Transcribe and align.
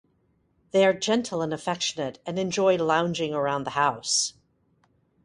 They 0.71 0.83
are 0.83 0.95
gentle 0.95 1.43
and 1.43 1.53
affectionate, 1.53 2.17
and 2.25 2.39
enjoy 2.39 2.77
lounging 2.77 3.35
around 3.35 3.65
the 3.65 3.69
house. 3.77 4.33